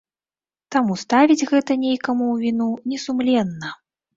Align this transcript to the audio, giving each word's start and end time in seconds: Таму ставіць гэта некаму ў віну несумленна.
Таму 0.75 0.95
ставіць 1.03 1.47
гэта 1.51 1.77
некаму 1.85 2.25
ў 2.33 2.47
віну 2.47 2.69
несумленна. 2.95 3.69